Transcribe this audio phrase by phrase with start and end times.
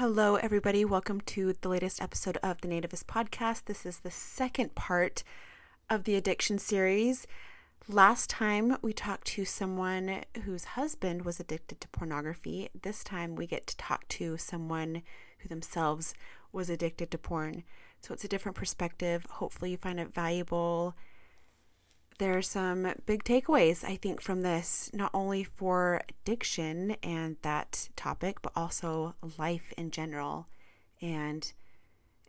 [0.00, 0.82] Hello, everybody.
[0.82, 3.66] Welcome to the latest episode of the Nativist Podcast.
[3.66, 5.22] This is the second part
[5.90, 7.26] of the addiction series.
[7.86, 12.70] Last time we talked to someone whose husband was addicted to pornography.
[12.80, 15.02] This time we get to talk to someone
[15.40, 16.14] who themselves
[16.50, 17.62] was addicted to porn.
[18.00, 19.26] So it's a different perspective.
[19.28, 20.96] Hopefully, you find it valuable.
[22.20, 27.88] There are some big takeaways, I think, from this, not only for addiction and that
[27.96, 30.46] topic, but also life in general.
[31.00, 31.50] And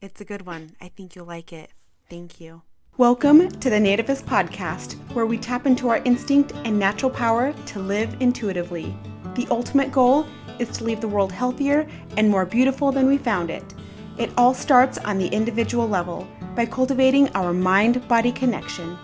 [0.02, 0.78] it's a good one.
[0.80, 1.72] I think you'll like it.
[2.10, 2.62] Thank you.
[2.96, 7.80] Welcome to the Nativist Podcast, where we tap into our instinct and natural power to
[7.80, 8.96] live intuitively.
[9.36, 10.26] The ultimate goal
[10.58, 13.74] is to leave the world healthier and more beautiful than we found it.
[14.18, 18.98] It all starts on the individual level by cultivating our mind body connection.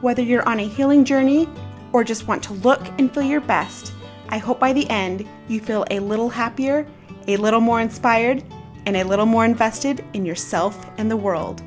[0.00, 1.46] Whether you're on a healing journey
[1.92, 3.92] or just want to look and feel your best,
[4.30, 6.86] I hope by the end you feel a little happier,
[7.28, 8.42] a little more inspired,
[8.86, 11.62] and a little more invested in yourself and the world.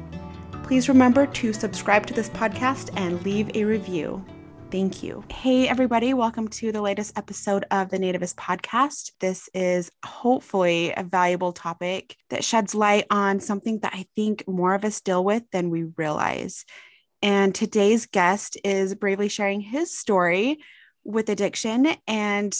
[0.63, 4.26] Please remember to subscribe to this podcast and leave a review.
[4.72, 5.24] Thank you.
[5.29, 6.16] Hey, everybody.
[6.16, 9.12] Welcome to the latest episode of the Nativist podcast.
[9.20, 14.74] This is hopefully a valuable topic that sheds light on something that I think more
[14.74, 16.66] of us deal with than we realize.
[17.24, 20.60] And today's guest is bravely sharing his story
[21.05, 21.88] with addiction.
[22.05, 22.54] And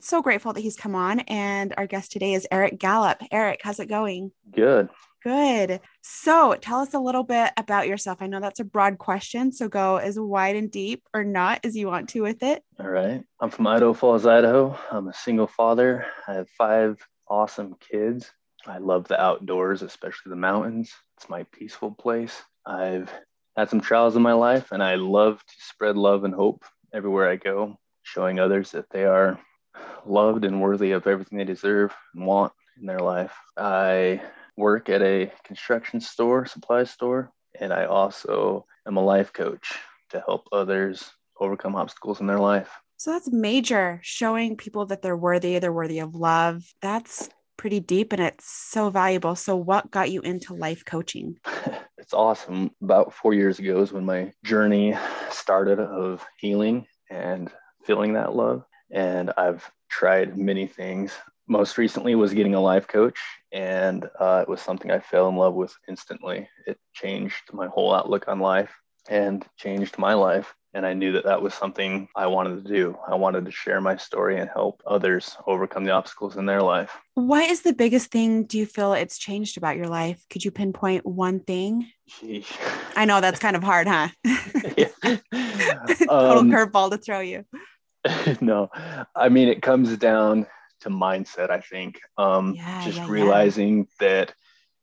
[0.00, 1.20] so grateful that he's come on.
[1.20, 3.22] And our guest today is Eric Gallup.
[3.30, 4.32] Eric, how's it going?
[4.50, 4.88] Good.
[5.22, 5.80] Good.
[6.00, 8.22] So tell us a little bit about yourself.
[8.22, 11.76] I know that's a broad question, so go as wide and deep or not as
[11.76, 12.62] you want to with it.
[12.80, 13.22] All right.
[13.38, 14.78] I'm from Idaho Falls, Idaho.
[14.90, 16.06] I'm a single father.
[16.26, 18.30] I have five awesome kids.
[18.66, 20.90] I love the outdoors, especially the mountains.
[21.18, 22.40] It's my peaceful place.
[22.64, 23.12] I've
[23.56, 27.28] had some trials in my life, and I love to spread love and hope everywhere
[27.28, 29.40] I go, showing others that they are
[30.04, 33.34] loved and worthy of everything they deserve and want in their life.
[33.56, 34.20] I
[34.56, 39.74] work at a construction store, supply store, and I also am a life coach
[40.10, 42.70] to help others overcome obstacles in their life.
[42.98, 46.62] So that's major, showing people that they're worthy, they're worthy of love.
[46.80, 49.34] That's pretty deep and it's so valuable.
[49.34, 51.38] So, what got you into life coaching?
[52.06, 52.70] it's awesome.
[52.80, 54.94] About four years ago is when my journey
[55.28, 57.50] started of healing and
[57.84, 58.64] feeling that love.
[58.92, 61.12] And I've tried many things
[61.48, 63.18] most recently was getting a life coach
[63.52, 67.94] and uh, it was something i fell in love with instantly it changed my whole
[67.94, 68.74] outlook on life
[69.08, 72.96] and changed my life and i knew that that was something i wanted to do.
[73.08, 76.94] I wanted to share my story and help others overcome the obstacles in their life.
[77.14, 80.22] What is the biggest thing do you feel it's changed about your life?
[80.28, 81.90] Could you pinpoint one thing?
[82.94, 84.08] I know that's kind of hard huh?
[84.24, 87.44] Total um, curveball to throw you.
[88.40, 88.68] No.
[89.16, 90.46] I mean it comes down
[90.80, 92.00] to mindset i think.
[92.18, 93.84] Um, yeah, just yeah, realizing yeah.
[94.00, 94.34] that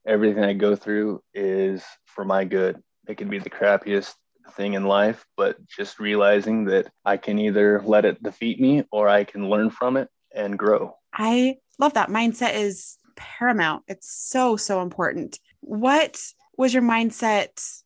[0.07, 2.81] everything i go through is for my good.
[3.07, 4.15] It can be the crappiest
[4.51, 9.07] thing in life but just realizing that i can either let it defeat me or
[9.07, 14.55] i can learn from it and grow i love that mindset is paramount it's so
[14.57, 16.21] so important what
[16.57, 17.83] was your mindset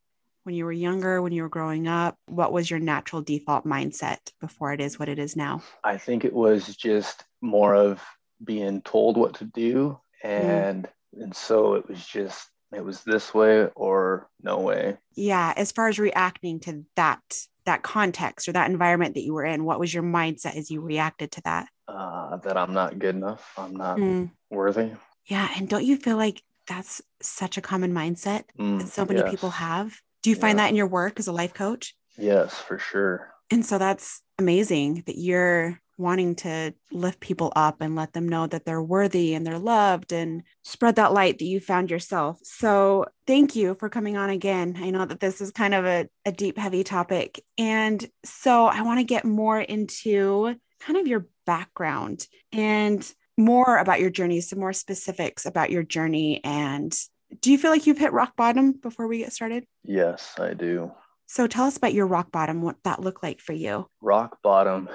[0.48, 2.18] when you were younger, when you were growing up?
[2.26, 5.62] What was your natural default mindset before it is what it is now?
[5.84, 8.02] I think it was just more of
[8.42, 10.00] being told what to do.
[10.24, 11.24] And, mm.
[11.24, 14.98] and so it was just, it was this way or no way.
[15.16, 15.54] Yeah.
[15.56, 17.22] As far as reacting to that,
[17.66, 20.82] that context or that environment that you were in, what was your mindset as you
[20.82, 21.68] reacted to that?
[21.88, 23.54] Uh, that I'm not good enough.
[23.58, 24.32] I'm not mm.
[24.50, 24.92] worthy.
[25.26, 25.50] Yeah.
[25.56, 29.30] And don't you feel like that's such a common mindset mm, that so many yes.
[29.30, 29.96] people have?
[30.24, 30.66] Do you find yeah.
[30.66, 31.96] that in your work as a life coach?
[32.18, 33.32] Yes, for sure.
[33.50, 38.48] And so that's amazing that you're wanting to lift people up and let them know
[38.48, 42.40] that they're worthy and they're loved and spread that light that you found yourself.
[42.44, 44.78] So, thank you for coming on again.
[44.80, 47.44] I know that this is kind of a, a deep, heavy topic.
[47.58, 54.00] And so, I want to get more into kind of your background and more about
[54.00, 56.98] your journey, some more specifics about your journey and
[57.42, 59.66] do you feel like you've hit rock bottom before we get started?
[59.84, 60.92] Yes, I do.
[61.26, 63.88] So tell us about your rock bottom, what that looked like for you.
[64.02, 64.88] Rock bottom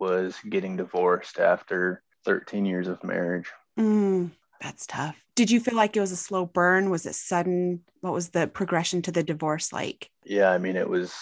[0.00, 3.48] was getting divorced after 13 years of marriage.
[3.78, 4.30] Mm,
[4.60, 5.16] that's tough.
[5.34, 6.90] Did you feel like it was a slow burn?
[6.90, 7.82] Was it sudden?
[8.00, 10.10] What was the progression to the divorce like?
[10.24, 11.14] Yeah, I mean, it was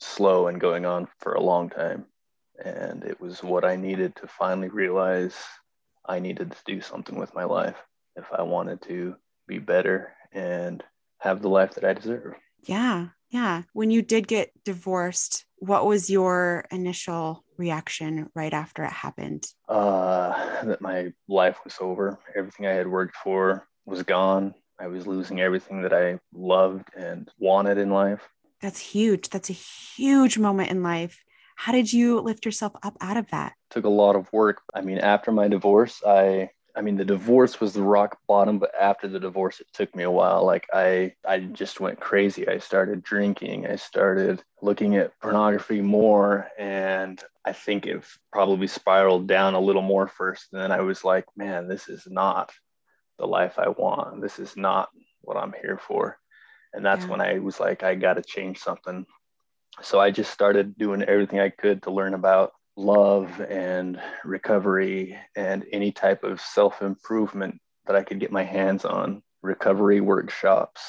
[0.00, 2.06] slow and going on for a long time.
[2.64, 5.34] And it was what I needed to finally realize
[6.06, 7.76] I needed to do something with my life
[8.16, 9.16] if I wanted to
[9.46, 10.82] be better and
[11.18, 12.34] have the life that I deserve.
[12.64, 13.08] Yeah.
[13.30, 13.62] Yeah.
[13.72, 19.46] When you did get divorced, what was your initial reaction right after it happened?
[19.68, 22.18] Uh, that my life was over.
[22.36, 24.54] Everything I had worked for was gone.
[24.78, 28.20] I was losing everything that I loved and wanted in life.
[28.60, 29.30] That's huge.
[29.30, 31.24] That's a huge moment in life.
[31.56, 33.54] How did you lift yourself up out of that?
[33.70, 34.62] Took a lot of work.
[34.74, 38.70] I mean, after my divorce, I I mean, the divorce was the rock bottom, but
[38.80, 40.46] after the divorce, it took me a while.
[40.46, 42.46] Like I, I just went crazy.
[42.46, 43.66] I started drinking.
[43.66, 49.82] I started looking at pornography more, and I think it probably spiraled down a little
[49.82, 50.52] more first.
[50.52, 52.52] And then I was like, man, this is not
[53.18, 54.22] the life I want.
[54.22, 54.88] This is not
[55.22, 56.16] what I'm here for.
[56.72, 57.10] And that's yeah.
[57.10, 59.04] when I was like, I got to change something.
[59.82, 65.66] So I just started doing everything I could to learn about love and recovery and
[65.72, 70.80] any type of self improvement that I could get my hands on recovery workshops,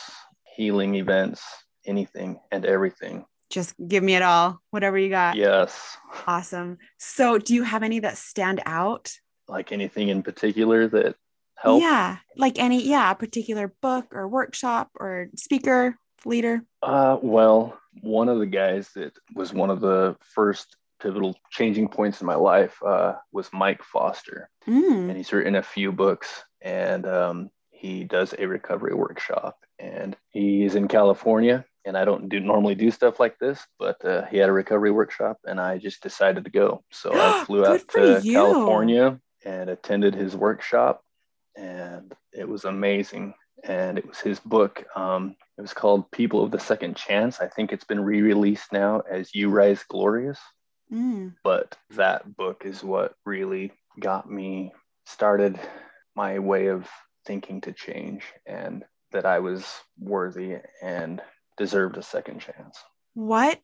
[0.55, 1.41] healing events,
[1.85, 3.25] anything and everything.
[3.49, 5.35] Just give me it all, whatever you got.
[5.35, 5.97] Yes.
[6.27, 6.77] Awesome.
[6.99, 9.11] So, do you have any that stand out?
[9.47, 11.15] Like anything in particular that
[11.55, 11.81] helped?
[11.81, 12.17] Yeah.
[12.37, 16.61] Like any, yeah, a particular book or workshop or speaker, leader?
[16.83, 22.21] Uh, well, one of the guys that was one of the first pivotal changing points
[22.21, 25.07] in my life uh, was Mike Foster, mm.
[25.07, 30.75] and he's written a few books, and um, he does a recovery workshop, and he's
[30.75, 31.65] in California.
[31.85, 34.91] And I don't do normally do stuff like this, but uh, he had a recovery
[34.91, 36.83] workshop, and I just decided to go.
[36.91, 38.33] So I flew out to you.
[38.33, 41.01] California and attended his workshop,
[41.55, 43.33] and it was amazing.
[43.63, 44.85] And it was his book.
[44.95, 47.39] Um, it was called People of the Second Chance.
[47.41, 50.39] I think it's been re-released now as You Rise Glorious.
[50.91, 51.35] Mm.
[51.43, 54.73] But that book is what really got me
[55.05, 55.59] started
[56.15, 56.87] my way of
[57.25, 59.65] thinking to change and that I was
[59.97, 61.21] worthy and
[61.57, 62.77] deserved a second chance.
[63.13, 63.61] What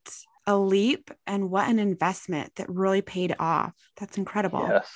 [0.47, 3.73] a leap and what an investment that really paid off.
[3.97, 4.67] That's incredible.
[4.69, 4.89] Yes.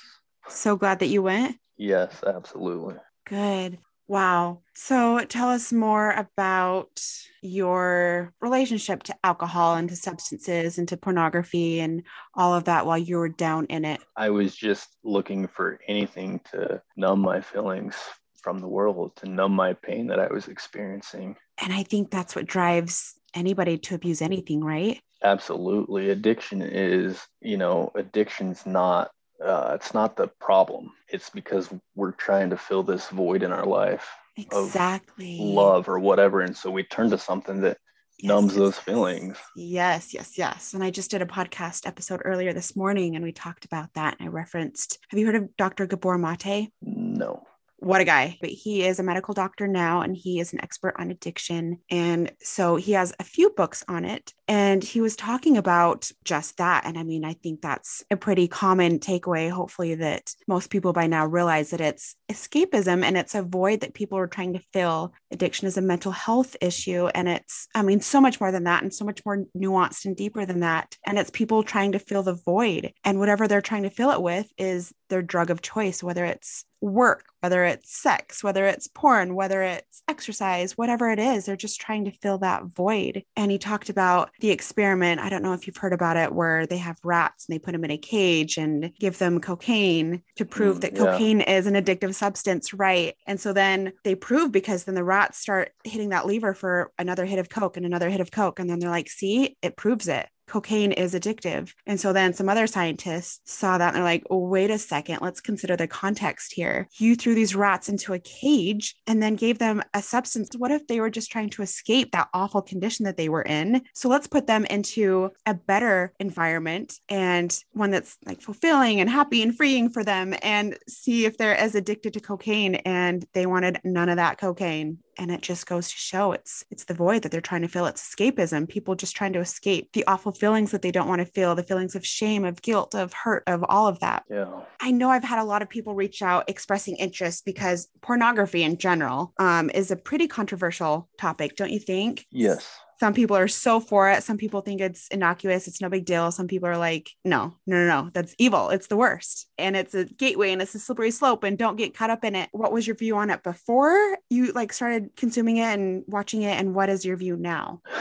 [0.47, 1.57] So glad that you went.
[1.77, 2.95] Yes, absolutely.
[3.25, 3.79] Good.
[4.09, 4.63] Wow.
[4.73, 6.99] So tell us more about
[7.43, 12.01] your relationship to alcohol and to substances and to pornography and
[12.33, 14.01] all of that while you were down in it.
[14.17, 17.95] I was just looking for anything to numb my feelings
[18.41, 21.35] from the world, to numb my pain that I was experiencing.
[21.61, 24.99] And I think that's what drives anybody to abuse anything, right?
[25.23, 26.09] Absolutely.
[26.09, 29.11] Addiction is, you know, addiction's not
[29.43, 30.91] uh, it's not the problem.
[31.07, 34.07] It's because we're trying to fill this void in our life
[34.37, 37.77] exactly love or whatever, and so we turn to something that
[38.19, 39.37] yes, numbs yes, those feelings.
[39.55, 40.73] Yes, yes, yes.
[40.73, 44.15] And I just did a podcast episode earlier this morning, and we talked about that.
[44.19, 44.97] And I referenced.
[45.09, 45.87] Have you heard of Dr.
[45.87, 46.71] Gabor Mate?
[46.81, 47.43] No
[47.81, 48.37] what a guy.
[48.41, 51.79] But he is a medical doctor now and he is an expert on addiction.
[51.89, 54.33] And so he has a few books on it.
[54.49, 56.83] And he was talking about just that.
[56.83, 59.51] And I mean, I think that's a pretty common takeaway.
[59.51, 63.93] Hopefully, that most people by now realize that it's escapism and it's a void that
[63.93, 65.13] people are trying to fill.
[65.29, 67.07] Addiction is a mental health issue.
[67.13, 70.15] And it's, I mean, so much more than that and so much more nuanced and
[70.15, 70.97] deeper than that.
[71.05, 72.91] And it's people trying to fill the void.
[73.03, 76.65] And whatever they're trying to fill it with is their drug of choice, whether it's
[76.81, 81.81] work, whether it's sex, whether it's porn, whether it's exercise, whatever it is, they're just
[81.81, 83.23] trying to fill that void.
[83.35, 85.21] And he talked about the experiment.
[85.21, 87.71] I don't know if you've heard about it, where they have rats and they put
[87.71, 90.99] them in a cage and give them cocaine to prove mm, that yeah.
[90.99, 93.15] cocaine is an addictive substance, right?
[93.27, 97.25] And so then they prove because then the rats start hitting that lever for another
[97.25, 98.59] hit of Coke and another hit of Coke.
[98.59, 101.73] And then they're like, see, it proves it cocaine is addictive.
[101.85, 105.19] And so then some other scientists saw that and they're like, oh, wait a second,
[105.21, 106.87] let's consider the context here.
[106.97, 110.49] You threw these rats into a cage and then gave them a substance.
[110.57, 113.83] What if they were just trying to escape that awful condition that they were in?
[113.93, 119.41] So let's put them into a better environment and one that's like fulfilling and happy
[119.43, 122.75] and freeing for them and see if they're as addicted to cocaine.
[122.75, 126.85] And they wanted none of that cocaine and it just goes to show it's it's
[126.85, 127.85] the void that they're trying to fill.
[127.85, 131.25] It's escapism people just trying to escape the awful feelings that they don't want to
[131.25, 134.23] feel the feelings of shame of guilt of hurt of all of that.
[134.29, 134.61] Yeah.
[134.79, 138.77] I know i've had a lot of people reach out expressing interest because pornography in
[138.77, 142.25] general um, is a pretty controversial topic don't you think?
[142.31, 144.23] Yes some people are so for it.
[144.23, 145.67] Some people think it's innocuous.
[145.67, 146.31] It's no big deal.
[146.31, 148.69] Some people are like, no, no, no, no, that's evil.
[148.69, 149.47] It's the worst.
[149.57, 152.35] And it's a gateway and it's a slippery slope and don't get caught up in
[152.35, 152.49] it.
[152.51, 156.59] What was your view on it before you like started consuming it and watching it?
[156.59, 157.81] And what is your view now?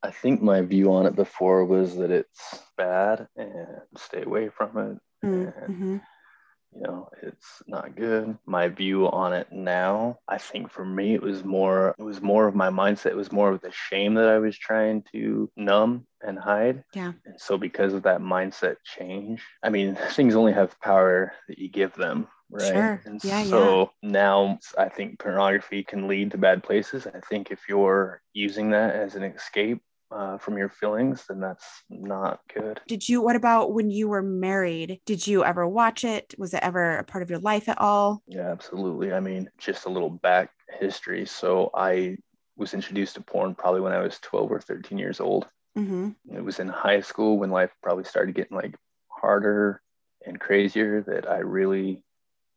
[0.00, 4.78] I think my view on it before was that it's bad and stay away from
[4.78, 5.26] it.
[5.26, 5.96] Mm, mm-hmm.
[6.74, 8.36] You know it's not good.
[8.46, 12.46] My view on it now i think for me it was more it was more
[12.46, 13.06] of my mindset.
[13.06, 16.84] It was more of the shame that i was trying to numb and hide.
[16.94, 17.12] Yeah.
[17.24, 21.68] And so because of that mindset change i mean things only have power that you
[21.68, 22.72] give them right?
[22.72, 23.02] Sure.
[23.04, 27.06] and Yeah, so now i think pornography can lead to bad places.
[27.06, 31.66] I think if you're using that as an escape uh, from your feelings then that's
[31.90, 35.00] not good Did you, what about when you were married?
[35.04, 36.34] Did you ever watch it?
[36.38, 38.22] Was it ever a part of your life at all?
[38.26, 39.12] Yeah, absolutely.
[39.12, 40.50] I mean, just a little back
[40.80, 41.26] history.
[41.26, 42.16] So I
[42.56, 45.46] was introduced to porn probably when I was 12 or 13 years old.
[45.76, 48.74] hmm It was in high school when life probably started getting like
[49.08, 49.82] harder
[50.24, 52.02] and crazier that I really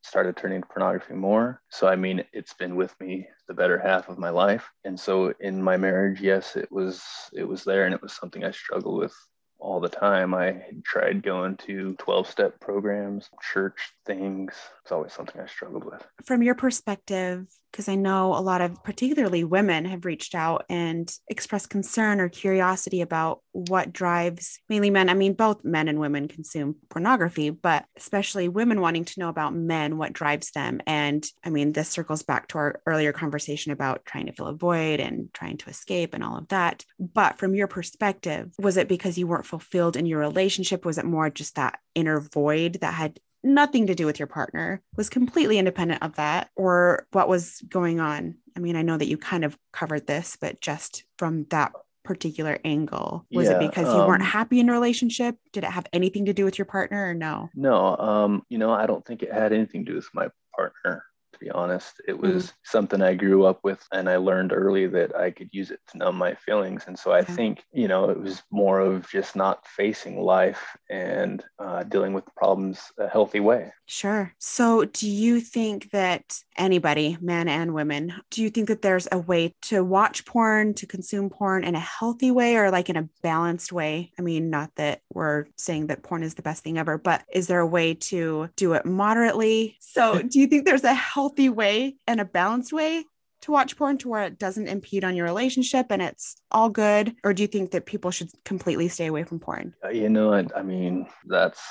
[0.01, 1.61] started turning to pornography more.
[1.69, 4.69] So I mean, it's been with me the better half of my life.
[4.83, 7.03] And so in my marriage, yes, it was
[7.33, 9.15] it was there and it was something I struggled with
[9.59, 10.33] all the time.
[10.33, 14.53] I tried going to 12 step programs, church things.
[14.91, 16.05] It's always something I struggled with.
[16.25, 21.09] From your perspective, because I know a lot of particularly women have reached out and
[21.29, 25.07] expressed concern or curiosity about what drives mainly men.
[25.07, 29.55] I mean, both men and women consume pornography, but especially women wanting to know about
[29.55, 30.81] men, what drives them.
[30.85, 34.53] And I mean, this circles back to our earlier conversation about trying to fill a
[34.53, 36.83] void and trying to escape and all of that.
[36.99, 40.83] But from your perspective, was it because you weren't fulfilled in your relationship?
[40.83, 44.81] Was it more just that inner void that had nothing to do with your partner,
[44.95, 48.35] was completely independent of that, or what was going on?
[48.55, 52.59] I mean, I know that you kind of covered this, but just from that particular
[52.65, 55.35] angle, was Yeah, it because you weren't um, happy in a relationship?
[55.53, 57.49] Did it have anything to do with your partner or no?
[57.55, 61.03] No, um, you know, I don't think it had anything to do with my partner,
[61.41, 62.01] be honest.
[62.07, 65.71] It was something I grew up with and I learned early that I could use
[65.71, 66.83] it to numb my feelings.
[66.87, 67.33] And so I Okay.
[67.33, 72.25] think, you know, it was more of just not facing life and uh, dealing with
[72.35, 73.73] problems a healthy way.
[73.87, 74.33] Sure.
[74.37, 79.17] So, do you think that anybody, men and women, do you think that there's a
[79.17, 83.09] way to watch porn, to consume porn in a healthy way or like in a
[83.21, 84.13] balanced way?
[84.17, 87.47] I mean, not that we're saying that porn is the best thing ever, but is
[87.47, 89.77] there a way to do it moderately?
[89.79, 93.05] So, do you think there's a healthy way and a balanced way?
[93.43, 97.15] To watch porn to where it doesn't impede on your relationship and it's all good?
[97.23, 99.73] Or do you think that people should completely stay away from porn?
[99.83, 101.61] Uh, you know, I, I mean, that's.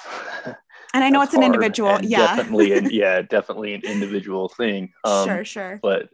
[0.92, 2.00] And I know it's an individual.
[2.02, 2.34] Yeah.
[2.34, 4.92] Definitely, an, yeah, definitely an individual thing.
[5.04, 5.78] Um, sure, sure.
[5.80, 6.08] but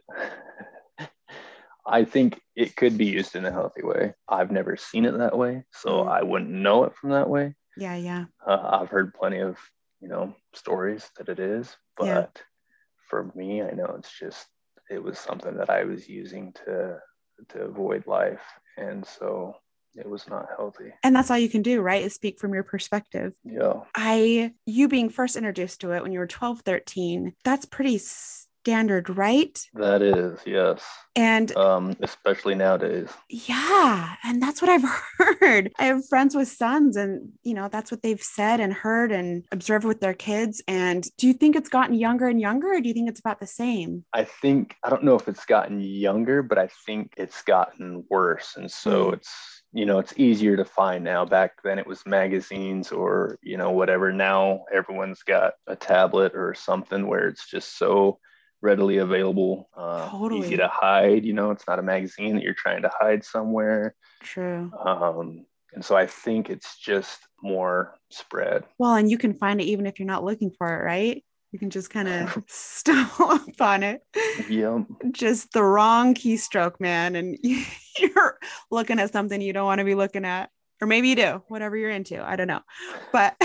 [1.87, 4.13] I think it could be used in a healthy way.
[4.27, 6.11] I've never seen it that way, so Mm.
[6.11, 7.55] I wouldn't know it from that way.
[7.77, 8.25] Yeah, yeah.
[8.45, 9.57] Uh, I've heard plenty of
[10.01, 12.27] you know stories that it is, but Yeah.
[13.09, 14.47] for me, I know it's just
[14.89, 16.99] it was something that I was using to
[17.49, 18.43] to avoid life,
[18.77, 19.55] and so
[19.95, 20.93] it was not healthy.
[21.03, 22.03] And that's all you can do, right?
[22.03, 23.33] Is speak from your perspective.
[23.43, 27.99] Yeah, I, you being first introduced to it when you were 12, 13, that's pretty
[28.71, 29.57] standard, right?
[29.75, 30.83] that is yes.
[31.15, 33.09] And Um, especially nowadays.
[33.29, 34.83] yeah, and that's what I've
[35.39, 35.71] heard.
[35.79, 39.45] I have friends with sons, and you know, that's what they've said and heard and
[39.53, 40.61] observed with their kids.
[40.67, 43.39] And do you think it's gotten younger and younger, or do you think it's about
[43.39, 44.03] the same?
[44.13, 48.55] I think I don't know if it's gotten younger, but I think it's gotten worse.
[48.57, 49.13] And so Mm.
[49.13, 49.31] it's
[49.73, 51.25] you know it's easier to find now.
[51.25, 54.11] Back then it was magazines or you know whatever.
[54.11, 58.19] Now everyone's got a tablet or something where it's just so
[58.61, 60.47] readily available, uh, Totally.
[60.47, 61.25] easy to hide.
[61.25, 63.95] You know, it's not a magazine that you're trying to hide somewhere.
[64.21, 64.71] True.
[64.83, 68.63] Um, and so I think it's just more spread.
[68.79, 71.23] Well, and you can find it even if you're not looking for it, right?
[71.51, 74.01] You can just kind of stumble upon it.
[74.49, 74.85] Yep.
[75.11, 77.15] just the wrong keystroke, man.
[77.15, 77.37] And
[77.99, 78.37] you're
[78.71, 80.49] looking at something you don't want to be looking at.
[80.81, 82.23] Or maybe you do, whatever you're into.
[82.23, 82.61] I don't know.
[83.11, 83.35] But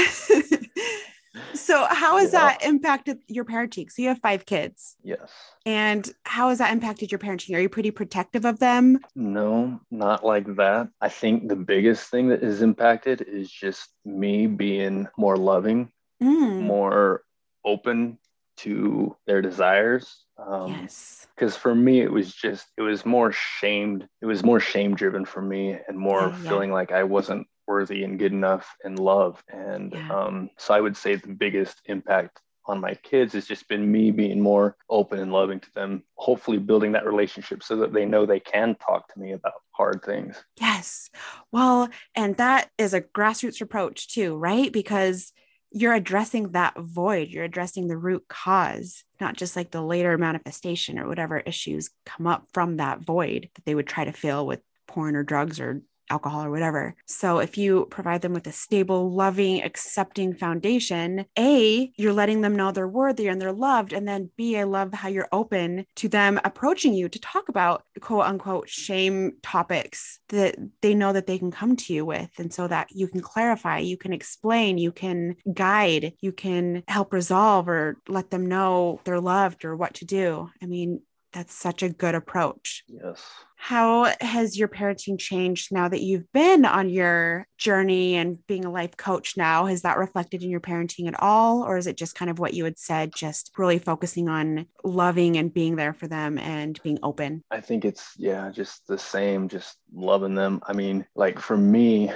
[1.55, 2.41] so, how has Yeah.
[2.41, 3.91] that impacted your parenting?
[3.91, 4.97] So, you have five kids.
[5.03, 5.31] Yes.
[5.65, 7.57] And how has that impacted your parenting?
[7.57, 8.99] Are you pretty protective of them?
[9.15, 10.89] No, not like that.
[11.01, 15.91] I think the biggest thing that is impacted is just me being more loving,
[16.23, 17.25] Mm, more
[17.65, 18.19] open
[18.59, 20.25] to their desires.
[20.39, 21.27] Um, yes.
[21.35, 24.07] Because for me, it was just, it was more shamed.
[24.21, 26.49] It was more shame driven for me and more Yeah, yeah.
[26.51, 29.43] feeling like I wasn't worthy and good enough and love.
[29.49, 30.11] And Yeah.
[30.15, 34.11] um, so I would say the biggest impact on my kids has just been me
[34.11, 38.25] being more open and loving to them, hopefully building that relationship so that they know
[38.27, 40.37] they can talk to me about hard things.
[40.61, 41.11] Yes.
[41.51, 44.71] Well, and that is a grassroots approach too, right?
[44.71, 45.33] Because
[45.71, 50.99] you're addressing that void, you're addressing the root cause, not just like the later manifestation
[50.99, 54.61] or whatever issues come up from that void that they would try to fill with
[54.87, 56.95] porn or drugs or alcohol or whatever.
[57.07, 62.55] So if you provide them with a stable, loving, accepting foundation, A, you're letting them
[62.55, 63.93] know they're worthy and they're loved.
[63.93, 67.85] And then B, I love how you're open to them approaching you to talk about
[68.01, 72.31] quote unquote shame topics that they know that they can come to you with.
[72.39, 77.13] And so that you can clarify, you can explain, you can guide, you can help
[77.13, 80.51] resolve or let them know they're loved or what to do.
[80.63, 81.01] I mean,
[81.33, 82.85] that's such a good approach.
[82.87, 83.23] Yes.
[83.65, 88.73] How has your parenting changed now that you've been on your journey and being a
[88.73, 89.67] life coach now?
[89.67, 91.63] Has that reflected in your parenting at all?
[91.63, 95.37] Or is it just kind of what you had said, just really focusing on loving
[95.37, 97.45] and being there for them and being open?
[97.53, 100.61] I think it's, yeah, just the same, just loving them.
[100.67, 102.11] I mean, like for me,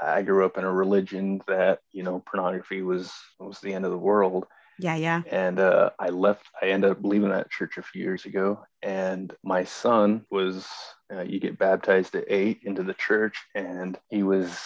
[0.00, 3.90] I grew up in a religion that, you know, pornography was was the end of
[3.90, 4.46] the world
[4.78, 5.22] yeah, yeah.
[5.30, 8.60] And uh, I left, I ended up leaving that church a few years ago.
[8.82, 10.66] And my son was,
[11.12, 14.58] uh, you get baptized at eight into the church, and he was,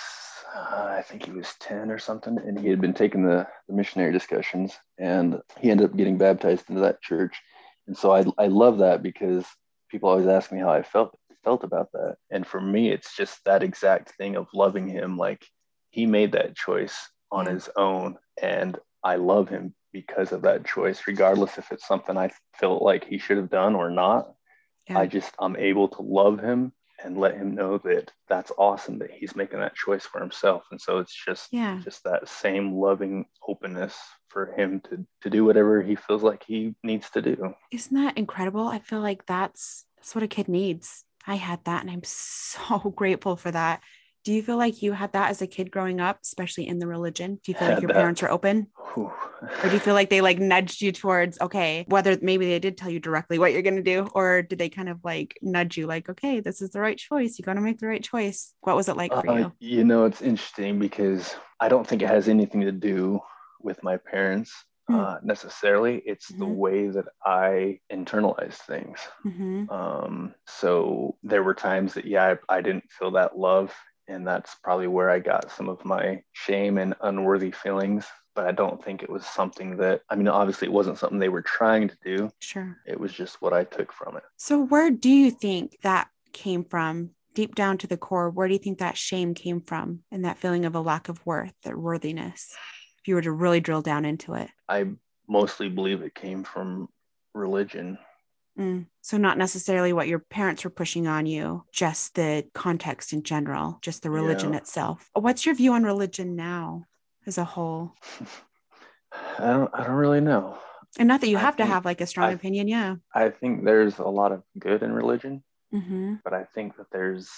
[0.56, 2.38] uh, I think he was 10 or something.
[2.38, 6.68] And he had been taking the, the missionary discussions, and he ended up getting baptized
[6.68, 7.36] into that church.
[7.86, 9.46] And so I, I love that because
[9.90, 12.16] people always ask me how I felt felt about that.
[12.30, 15.16] And for me, it's just that exact thing of loving him.
[15.16, 15.46] Like
[15.90, 19.74] he made that choice on his own and I love him
[20.06, 23.74] because of that choice, regardless if it's something I felt like he should have done
[23.74, 24.32] or not.
[24.88, 25.00] Yeah.
[25.00, 29.10] I just, I'm able to love him and let him know that that's awesome that
[29.10, 30.64] he's making that choice for himself.
[30.70, 31.80] And so it's just, yeah.
[31.84, 33.96] just that same loving openness
[34.28, 37.54] for him to, to do whatever he feels like he needs to do.
[37.72, 38.66] Isn't that incredible?
[38.66, 41.04] I feel like that's, that's what a kid needs.
[41.26, 43.82] I had that and I'm so grateful for that.
[44.28, 46.86] Do you feel like you had that as a kid growing up, especially in the
[46.86, 47.40] religion?
[47.42, 47.96] Do you feel like your that.
[47.96, 48.66] parents were open?
[48.94, 49.10] or
[49.62, 52.90] do you feel like they like nudged you towards, okay, whether maybe they did tell
[52.90, 55.86] you directly what you're going to do, or did they kind of like nudge you,
[55.86, 57.38] like, okay, this is the right choice.
[57.38, 58.52] You got to make the right choice.
[58.60, 59.52] What was it like for uh, you?
[59.60, 63.20] You know, it's interesting because I don't think it has anything to do
[63.62, 64.52] with my parents.
[64.88, 64.94] Hmm.
[64.94, 66.02] Uh, necessarily.
[66.04, 66.40] It's mm-hmm.
[66.40, 68.98] the way that I internalize things.
[69.24, 69.70] Mm-hmm.
[69.70, 73.74] Um, so there were times that, yeah, I, I, didn't feel that love
[74.08, 78.06] and that's probably where I got some of my shame and unworthy feelings.
[78.34, 81.28] But I don't think it was something that, I mean, obviously it wasn't something they
[81.28, 82.30] were trying to do.
[82.38, 82.76] Sure.
[82.86, 84.22] It was just what I took from it.
[84.36, 87.10] So, where do you think that came from?
[87.34, 90.38] Deep down to the core, where do you think that shame came from and that
[90.38, 92.56] feeling of a lack of worth or worthiness?
[93.00, 94.86] If you were to really drill down into it, I
[95.28, 96.88] mostly believe it came from
[97.34, 97.98] religion
[98.58, 98.86] Mm.
[99.02, 103.78] So, not necessarily what your parents were pushing on you, just the context in general,
[103.82, 104.58] just the religion yeah.
[104.58, 105.08] itself.
[105.14, 106.84] What's your view on religion now
[107.26, 107.92] as a whole?
[109.38, 110.58] I don't, I don't really know.
[110.98, 112.68] And not that you have think, to have like a strong I, opinion.
[112.68, 112.96] Yeah.
[113.14, 115.42] I think there's a lot of good in religion,
[115.72, 116.14] mm-hmm.
[116.24, 117.30] but I think that there's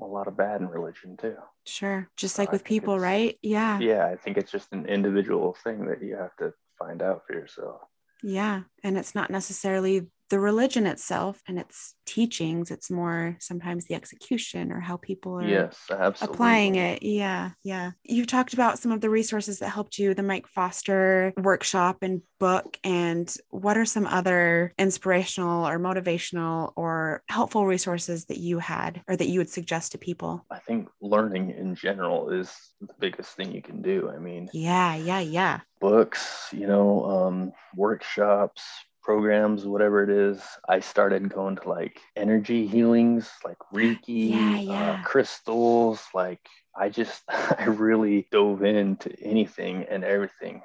[0.00, 1.36] a lot of bad in religion too.
[1.66, 2.08] Sure.
[2.16, 3.38] Just so like with people, right?
[3.42, 3.78] Yeah.
[3.78, 4.06] Yeah.
[4.06, 7.82] I think it's just an individual thing that you have to find out for yourself.
[8.22, 8.62] Yeah.
[8.82, 14.72] And it's not necessarily the religion itself and its teachings it's more sometimes the execution
[14.72, 16.34] or how people are yes, absolutely.
[16.34, 17.02] applying it.
[17.02, 17.92] Yeah yeah.
[18.02, 22.22] You talked about some of the resources that helped you the mike foster workshop and
[22.38, 29.02] book and what are some other inspirational or motivational or helpful resources that you had
[29.08, 30.44] or that you would suggest to people?
[30.50, 34.10] I think learning in general is the biggest thing you can do.
[34.14, 35.60] I mean yeah yeah yeah.
[35.80, 38.62] Books you know um, workshops
[39.04, 44.90] programs, whatever it is, I started going to like energy healings, like Reiki, yeah, yeah.
[44.92, 46.02] Uh, crystals.
[46.14, 46.40] Like
[46.74, 50.62] I just, I really dove into anything and everything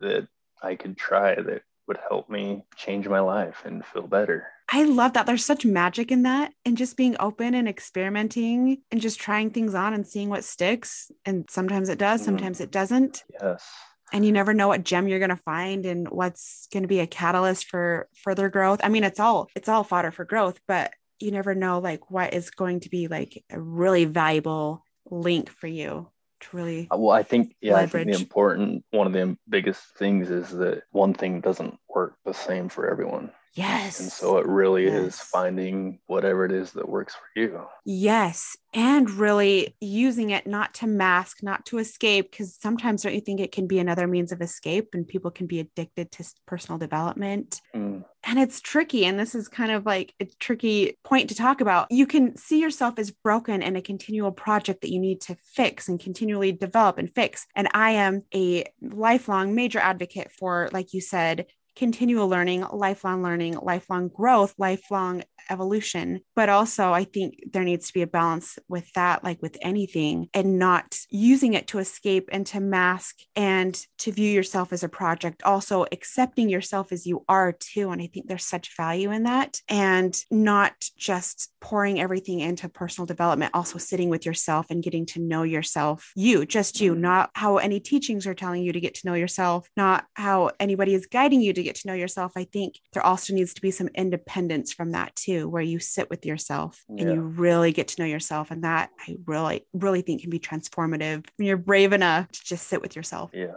[0.00, 0.26] that
[0.62, 4.48] I could try that would help me change my life and feel better.
[4.72, 5.26] I love that.
[5.26, 9.76] There's such magic in that and just being open and experimenting and just trying things
[9.76, 11.12] on and seeing what sticks.
[11.24, 12.30] And sometimes it does, mm-hmm.
[12.30, 12.62] sometimes mm.
[12.62, 13.22] it doesn't.
[13.40, 13.64] Yes
[14.12, 17.00] and you never know what gem you're going to find and what's going to be
[17.00, 20.92] a catalyst for further growth i mean it's all it's all fodder for growth but
[21.18, 25.66] you never know like what is going to be like a really valuable link for
[25.66, 28.02] you to really uh, well i think yeah leverage.
[28.02, 32.16] i think the important one of the biggest things is that one thing doesn't work
[32.24, 34.00] the same for everyone Yes.
[34.00, 34.94] And so it really yes.
[34.94, 37.66] is finding whatever it is that works for you.
[37.86, 38.54] Yes.
[38.74, 43.40] And really using it not to mask, not to escape, because sometimes don't you think
[43.40, 47.62] it can be another means of escape and people can be addicted to personal development?
[47.74, 48.04] Mm.
[48.24, 49.06] And it's tricky.
[49.06, 51.86] And this is kind of like a tricky point to talk about.
[51.90, 55.88] You can see yourself as broken and a continual project that you need to fix
[55.88, 57.46] and continually develop and fix.
[57.54, 63.58] And I am a lifelong major advocate for, like you said, continual learning, lifelong learning,
[63.62, 66.20] lifelong growth, lifelong evolution.
[66.34, 70.28] But also, I think there needs to be a balance with that, like with anything,
[70.34, 74.88] and not using it to escape and to mask and to view yourself as a
[74.88, 75.42] project.
[75.44, 77.90] Also, accepting yourself as you are too.
[77.90, 79.60] And I think there's such value in that.
[79.68, 85.20] And not just pouring everything into personal development, also sitting with yourself and getting to
[85.20, 87.02] know yourself, you, just you, mm-hmm.
[87.02, 90.94] not how any teachings are telling you to get to know yourself, not how anybody
[90.94, 92.32] is guiding you to get to know yourself.
[92.36, 96.08] I think there also needs to be some independence from that too, where you sit
[96.10, 97.02] with yourself yeah.
[97.02, 98.50] and you really get to know yourself.
[98.50, 102.68] And that I really, really think can be transformative when you're brave enough to just
[102.68, 103.30] sit with yourself.
[103.32, 103.52] Yeah.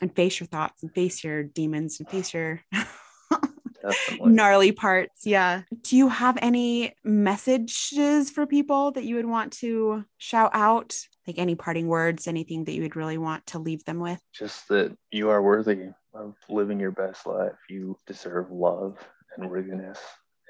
[0.00, 2.60] And face your thoughts and face your demons and face your
[4.20, 5.24] gnarly parts.
[5.24, 5.62] Yeah.
[5.82, 10.96] Do you have any messages for people that you would want to shout out?
[11.26, 14.20] Like any parting words, anything that you would really want to leave them with?
[14.32, 17.56] Just that you are worthy of living your best life.
[17.68, 18.98] You deserve love
[19.36, 19.98] and worthiness.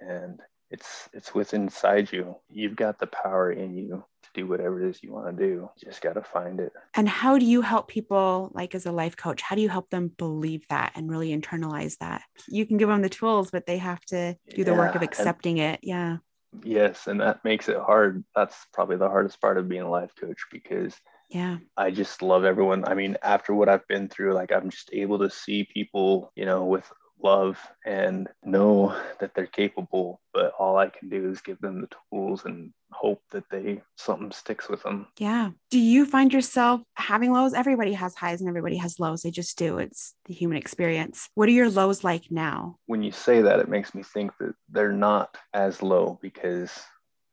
[0.00, 2.36] And it's it's within inside you.
[2.48, 5.68] You've got the power in you to do whatever it is you want to do.
[5.76, 6.72] You just got to find it.
[6.94, 9.42] And how do you help people like as a life coach?
[9.42, 12.22] How do you help them believe that and really internalize that?
[12.48, 15.58] You can give them the tools, but they have to do the work of accepting
[15.58, 15.80] it.
[15.82, 16.18] Yeah.
[16.62, 18.24] Yes, and that makes it hard.
[18.34, 20.94] That's probably the hardest part of being a life coach because
[21.28, 24.90] yeah i just love everyone i mean after what i've been through like i'm just
[24.92, 26.90] able to see people you know with
[27.22, 31.88] love and know that they're capable but all i can do is give them the
[32.10, 35.50] tools and hope that they something sticks with them yeah.
[35.70, 37.54] Do you find yourself having lows?
[37.54, 39.22] Everybody has highs and everybody has lows.
[39.22, 39.78] They just do.
[39.78, 41.28] It's the human experience.
[41.34, 42.76] What are your lows like now?
[42.86, 46.70] When you say that it makes me think that they're not as low because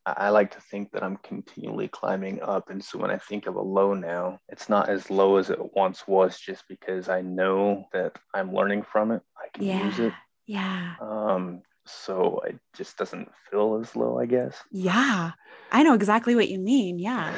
[0.05, 2.69] I like to think that I'm continually climbing up.
[2.69, 5.75] And so when I think of a low now, it's not as low as it
[5.75, 9.21] once was just because I know that I'm learning from it.
[9.37, 9.85] I can yeah.
[9.85, 10.13] use it.
[10.45, 10.95] Yeah.
[10.99, 14.57] Um, so it just doesn't feel as low, I guess.
[14.71, 15.31] Yeah.
[15.71, 16.99] I know exactly what you mean.
[16.99, 17.33] Yeah.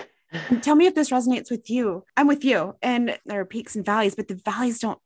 [0.62, 2.04] Tell me if this resonates with you.
[2.16, 2.74] I'm with you.
[2.82, 4.98] And there are peaks and valleys, but the valleys don't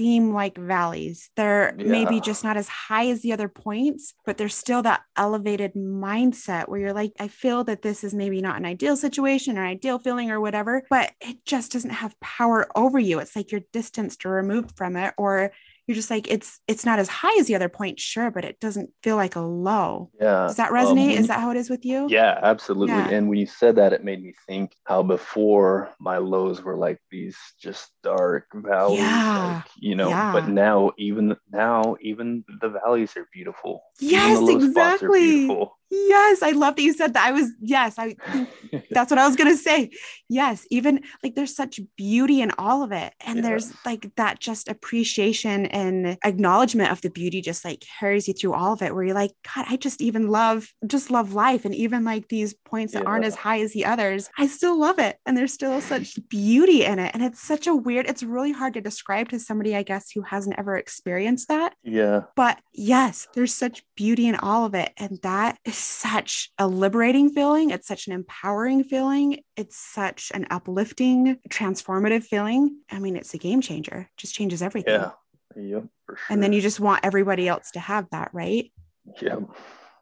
[0.00, 1.28] seem like valleys.
[1.36, 1.84] They're yeah.
[1.84, 6.68] maybe just not as high as the other points, but there's still that elevated mindset
[6.68, 9.98] where you're like, I feel that this is maybe not an ideal situation or ideal
[9.98, 13.18] feeling or whatever, but it just doesn't have power over you.
[13.18, 15.52] It's like you're distanced or removed from it, or
[15.90, 18.60] you're just like it's it's not as high as the other point sure but it
[18.60, 21.68] doesn't feel like a low yeah does that resonate um, is that how it is
[21.68, 23.08] with you yeah absolutely yeah.
[23.08, 26.98] and when you said that it made me think how before my lows were like
[27.10, 29.62] these just dark valleys yeah.
[29.64, 30.30] like, you know yeah.
[30.30, 35.48] but now even now even the valleys are beautiful yes exactly
[35.90, 37.26] Yes, I love that you said that.
[37.26, 38.16] I was, yes, I
[38.90, 39.90] that's what I was gonna say.
[40.28, 43.12] Yes, even like there's such beauty in all of it.
[43.20, 43.42] And yeah.
[43.42, 48.54] there's like that just appreciation and acknowledgement of the beauty just like carries you through
[48.54, 51.64] all of it, where you're like, God, I just even love, just love life.
[51.64, 53.08] And even like these points that yeah.
[53.08, 55.18] aren't as high as the others, I still love it.
[55.26, 57.10] And there's still such beauty in it.
[57.14, 60.22] And it's such a weird, it's really hard to describe to somebody, I guess, who
[60.22, 61.74] hasn't ever experienced that.
[61.82, 62.22] Yeah.
[62.36, 64.92] But yes, there's such beauty in all of it.
[64.96, 67.70] And that is such a liberating feeling.
[67.70, 69.40] It's such an empowering feeling.
[69.56, 72.78] It's such an uplifting, transformative feeling.
[72.90, 74.94] I mean, it's a game changer, it just changes everything.
[74.94, 75.10] Yeah.
[75.56, 75.84] Yep.
[76.06, 76.18] Sure.
[76.28, 78.72] And then you just want everybody else to have that, right?
[79.20, 79.42] Yep.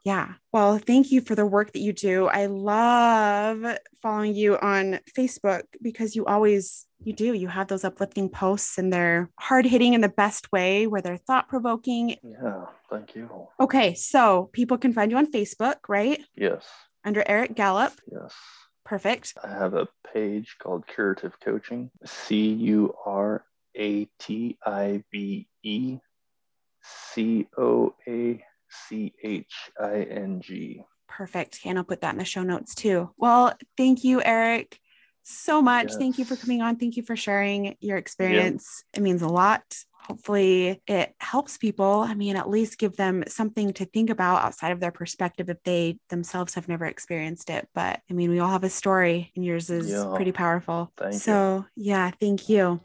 [0.04, 0.34] Yeah.
[0.52, 2.26] Well, thank you for the work that you do.
[2.26, 7.32] I love following you on Facebook because you always you do.
[7.32, 11.16] You have those uplifting posts and they're hard hitting in the best way where they're
[11.16, 12.16] thought provoking.
[12.22, 13.48] Yeah, thank you.
[13.60, 16.20] Okay, so people can find you on Facebook, right?
[16.36, 16.66] Yes.
[17.04, 17.92] Under Eric Gallup.
[18.10, 18.34] Yes.
[18.84, 19.34] Perfect.
[19.44, 21.90] I have a page called Curative Coaching.
[22.04, 23.44] C U R
[23.76, 25.98] A T I V E
[26.82, 30.82] C O A C H I N G.
[31.06, 31.60] Perfect.
[31.64, 33.10] And I'll put that in the show notes too.
[33.16, 34.78] Well, thank you, Eric,
[35.28, 35.88] so much.
[35.88, 35.96] Yes.
[35.96, 36.76] Thank you for coming on.
[36.76, 38.84] Thank you for sharing your experience.
[38.94, 39.62] It means a lot.
[39.92, 42.00] Hopefully, it helps people.
[42.00, 45.62] I mean, at least give them something to think about outside of their perspective if
[45.64, 47.68] they themselves have never experienced it.
[47.74, 50.10] But I mean, we all have a story, and yours is yeah.
[50.16, 50.90] pretty powerful.
[50.96, 51.84] Thank so, you.
[51.90, 52.80] yeah, thank you.